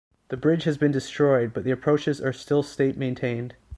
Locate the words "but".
1.53-1.63